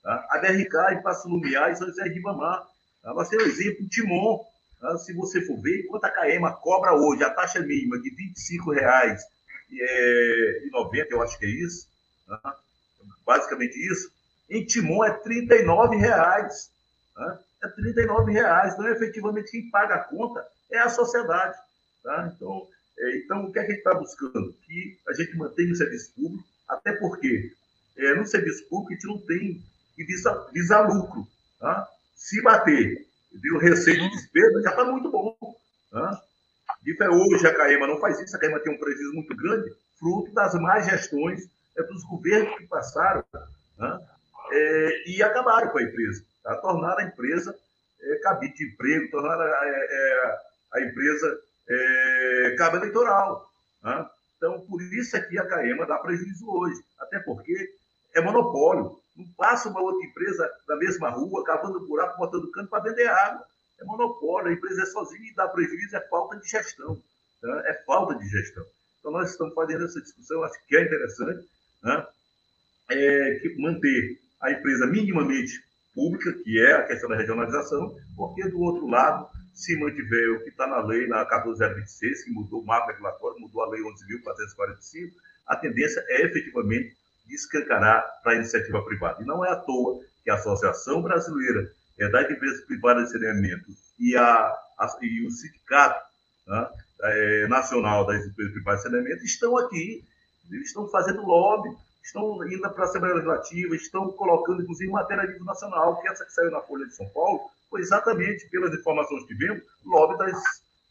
[0.00, 0.26] Tá?
[0.30, 2.64] A BRK em Passo Lumiar e São José de Ribamar.
[3.02, 3.12] Tá?
[3.12, 4.44] Nós temos exemplo em Timon.
[4.80, 4.96] Tá?
[4.98, 9.18] Se você for ver, quanto a CAEMA cobra hoje, a taxa mínima de R$ 25,90,
[9.80, 10.68] é,
[11.10, 11.88] eu acho que é isso.
[12.28, 12.56] Tá?
[13.26, 14.13] Basicamente isso.
[14.54, 16.68] Em Timon é R$ 39,00.
[17.14, 17.40] Tá?
[17.62, 18.72] É R$ 39,00.
[18.72, 21.58] Então, efetivamente, quem paga a conta é a sociedade.
[22.02, 22.32] Tá?
[22.34, 24.52] Então, é, então, o que, é que a gente está buscando?
[24.64, 27.52] Que a gente mantenha o serviço público, até porque
[27.96, 29.62] é, no serviço público a gente não tem
[29.96, 31.26] que visa, visa lucro.
[31.58, 31.88] Tá?
[32.14, 35.36] Se bater viu, receita e despesa, já está muito bom.
[35.90, 36.22] Tá?
[36.86, 40.32] é hoje a CAEMA não faz isso, a CAEMA tem um prejuízo muito grande, fruto
[40.32, 43.24] das más gestões é, dos governos que passaram?
[44.54, 46.24] É, e acabaram com a empresa.
[46.42, 46.56] Tá?
[46.56, 47.56] Tornaram a empresa
[48.00, 50.38] é, cabide de emprego, tornaram a, é, é,
[50.74, 53.50] a empresa é, cabo eleitoral.
[53.82, 54.10] Tá?
[54.36, 57.74] Então, por isso é que a CAEMA dá prejuízo hoje, até porque
[58.14, 59.00] é monopólio.
[59.16, 63.46] Não passa uma outra empresa da mesma rua, cavando buraco, botando cano para vender água.
[63.80, 67.00] É monopólio, a empresa é sozinha e dá prejuízo, é falta de gestão.
[67.40, 67.62] Tá?
[67.66, 68.64] É falta de gestão.
[68.98, 71.48] Então, nós estamos fazendo essa discussão, acho que é interessante,
[71.82, 72.06] né?
[72.90, 78.60] é, que manter a empresa minimamente pública, que é a questão da regionalização, porque do
[78.60, 82.88] outro lado, se mantiver o que está na lei, na 14026, que mudou o marco
[82.88, 85.12] regulatório, mudou a lei 11.445,
[85.46, 86.94] a tendência é efetivamente
[87.26, 89.22] descancarar para a iniciativa privada.
[89.22, 93.70] E não é à toa que a Associação Brasileira é, das Empresas Privadas de Saneamento
[93.98, 96.04] e, a, a, e o Sindicato
[96.46, 96.68] né,
[97.02, 100.04] é, Nacional das Empresas Privadas de Saneamento estão aqui,
[100.50, 101.70] eles estão fazendo lobby,
[102.04, 106.32] estão indo para a Assembleia Legislativa, estão colocando, inclusive, matéria a nacional, que essa que
[106.32, 110.42] saiu na Folha de São Paulo foi exatamente, pelas informações que tivemos, lobby das,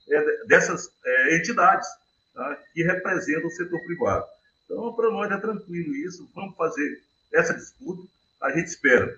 [0.10, 1.88] é, dessas é, entidades
[2.34, 4.26] tá, que representam o setor privado.
[4.66, 8.02] Então, para nós é tranquilo isso, vamos fazer essa disputa.
[8.42, 9.18] A gente espera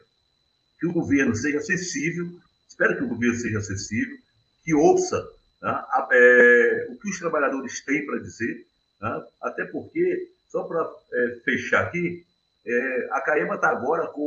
[0.79, 2.29] que o governo seja sensível,
[2.67, 4.17] espera que o governo seja sensível,
[4.63, 5.17] que ouça
[5.61, 8.65] né, a, é, o que os trabalhadores têm para dizer,
[9.01, 12.25] né, até porque, só para é, fechar aqui,
[12.65, 14.25] é, a CAEMA está agora com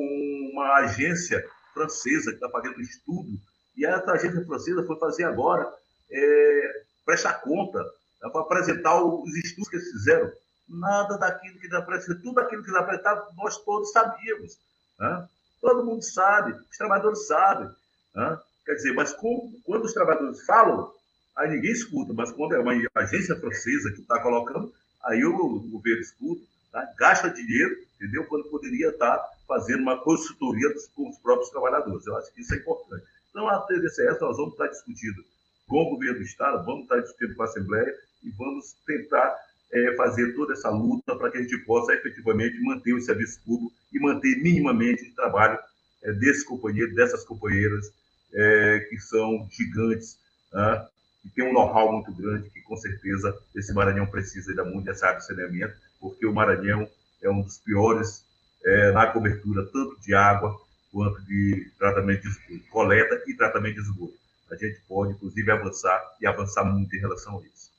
[0.53, 3.39] uma agência francesa que está fazendo estudo,
[3.77, 5.73] e essa agência francesa foi fazer agora,
[6.11, 7.85] é, prestar conta,
[8.21, 10.33] para apresentar os estudos que eles fizeram
[10.69, 14.59] nada daquilo que apresenta, tudo aquilo que apresentava, nós todos sabíamos.
[14.99, 15.29] Né?
[15.61, 17.71] Todo mundo sabe, os trabalhadores sabem.
[18.15, 18.39] Né?
[18.67, 20.93] Quer dizer, mas com, quando os trabalhadores falam,
[21.37, 24.73] aí ninguém escuta, mas quando é uma agência francesa que está colocando,
[25.05, 26.89] aí o, governo escuta, tá?
[26.99, 28.25] gasta dinheiro, entendeu?
[28.25, 32.07] Quando poderia estar tá fazendo uma consultoria dos, com os próprios trabalhadores.
[32.07, 33.05] Eu acho que isso é importante.
[33.31, 35.25] Então, a TDCS nós vamos estar discutindo
[35.67, 39.37] com o governo do Estado, vamos estar discutindo com a Assembleia e vamos tentar
[39.73, 43.73] é, fazer toda essa luta para que a gente possa efetivamente manter o serviço público
[43.93, 45.59] e manter minimamente o trabalho
[46.03, 47.93] é, desses companheiros, dessas companheiras
[48.33, 50.19] é, que são gigantes,
[50.53, 50.87] né,
[51.29, 55.07] que têm um know-how muito grande, que com certeza esse Maranhão precisa da muito dessa
[55.07, 56.89] área de saneamento, porque o Maranhão
[57.23, 58.25] é um dos piores
[58.65, 60.59] é, na cobertura tanto de água
[60.93, 64.15] quanto de tratamento de esgoto, coleta e tratamento de esgoto.
[64.51, 67.71] A gente pode, inclusive, avançar e avançar muito em relação a isso.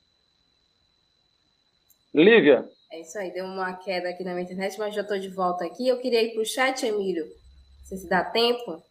[2.14, 2.68] Lívia.
[2.92, 5.64] É isso aí, deu uma queda aqui na minha internet, mas já estou de volta
[5.64, 5.86] aqui.
[5.88, 7.26] Eu queria ir para o chat, Emílio.
[7.84, 8.82] Sei se dá tempo.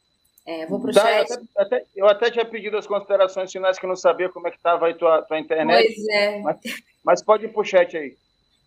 [0.46, 1.30] É, vou para o chat.
[1.30, 4.48] Eu até, até, eu até tinha pedido as considerações finais, que eu não sabia como
[4.48, 5.94] é que estava aí tua, tua internet.
[5.94, 6.40] Pois é.
[6.42, 6.58] Mas,
[7.04, 8.18] mas pode ir para o chat aí.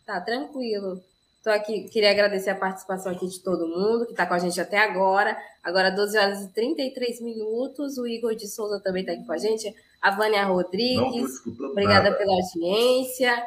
[0.06, 1.00] Tá, tranquilo.
[1.42, 4.61] Estou aqui, queria agradecer a participação aqui de todo mundo que está com a gente
[4.61, 5.37] até agora.
[5.61, 7.98] Agora, 12 horas e 33 minutos.
[7.98, 9.74] O Igor de Souza também está aqui com a gente.
[10.00, 11.44] A Vânia Rodrigues.
[11.44, 12.16] Obrigada nada.
[12.16, 13.44] pela audiência.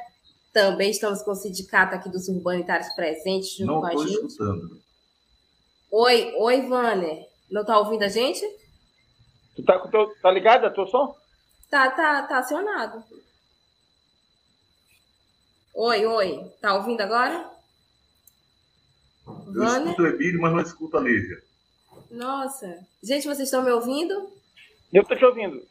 [0.52, 4.12] Também estamos com o sindicato aqui dos urbanitários presentes junto Não com a gente.
[4.12, 4.82] escutando.
[5.90, 7.28] Oi, oi, Vanner.
[7.50, 8.42] Não está ouvindo a gente?
[9.56, 11.16] Tu tá, teu, tá ligado a teu som?
[11.70, 13.04] Tá, tá, tá acionado.
[15.74, 16.52] Oi, oi.
[16.62, 17.50] Tá ouvindo agora?
[19.28, 19.88] Eu Vanner?
[19.90, 21.42] escuto o Emílio, mas não escuto a Lívia.
[22.12, 22.86] Nossa.
[23.04, 24.32] Gente, vocês estão me ouvindo?
[24.94, 25.66] Eu tô te ouvindo.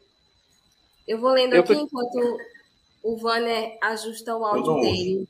[1.07, 2.39] Eu vou lendo Eu aqui tô- enquanto
[3.03, 5.29] o Vanner ajusta o áudio dele.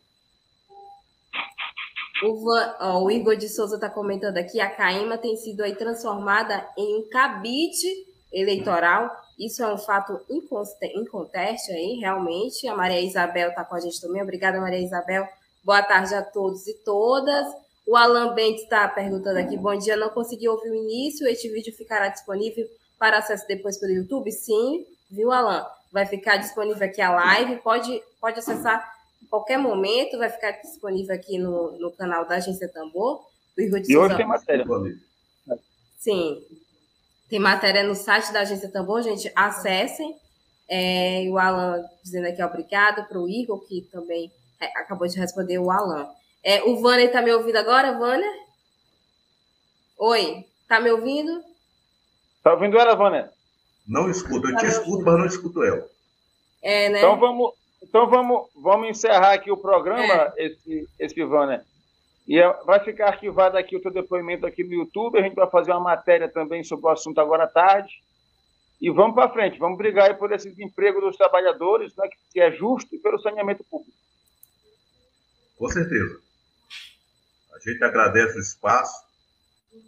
[2.25, 5.75] O, Van, ó, o Igor de Souza está comentando aqui, a Caima tem sido aí
[5.75, 7.87] transformada em um cabide
[8.33, 9.11] eleitoral.
[9.39, 12.67] Isso é um fato inconteste aí, realmente.
[12.67, 14.23] A Maria Isabel está com a gente também.
[14.23, 15.29] Obrigada, Maria Isabel.
[15.63, 17.47] Boa tarde a todos e todas.
[17.87, 21.71] O Alan Bentes está perguntando aqui, bom dia, não consegui ouvir o início, este vídeo
[21.77, 22.67] ficará disponível
[22.99, 24.33] para acesso depois pelo YouTube?
[24.33, 25.67] Sim, viu, Alan?
[25.93, 28.94] Vai ficar disponível aqui a live, pode, pode acessar
[29.29, 33.25] qualquer momento, vai ficar disponível aqui no, no canal da Agência Tambor,
[33.57, 34.65] do Igor de E hoje tem matéria.
[35.99, 36.43] Sim.
[37.29, 40.17] Tem matéria no site da Agência Tambor, gente, acessem.
[40.69, 45.19] É, e o Alan dizendo aqui obrigado para o Igor, que também é, acabou de
[45.19, 46.09] responder o Alan.
[46.43, 48.45] É, o Vanner está me ouvindo agora, Vanner?
[49.99, 51.43] Oi, tá me ouvindo?
[52.45, 53.31] Tá ouvindo ela, Vânia?
[53.89, 54.47] Não escuto.
[54.47, 55.89] Eu Tá te escuto, mas não escuto ela.
[56.61, 56.99] É, né?
[56.99, 57.55] Então vamos,
[57.89, 60.47] então vamos, vamos encerrar aqui o programa, É.
[60.47, 61.65] esse, esse Vânia.
[62.27, 65.19] E é- vai ficar arquivado aqui o teu depoimento aqui no YouTube.
[65.19, 68.03] A gente vai fazer uma matéria também sobre o assunto agora à tarde.
[68.81, 72.41] E vamos para frente, vamos brigar aí por esse emprego dos trabalhadores, né, que- que
[72.41, 73.93] é justo, e pelo saneamento público.
[75.59, 76.19] Com certeza.
[77.55, 79.05] A gente agradece o espaço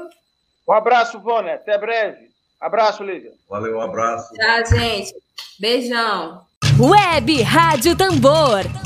[0.68, 1.54] Um abraço, Vônia.
[1.54, 2.26] Até breve.
[2.60, 3.32] Abraço, Lívia.
[3.48, 4.34] Valeu, um abraço.
[4.34, 5.14] Tchau, gente.
[5.60, 6.44] Beijão.
[6.78, 8.85] Web Rádio Tambor.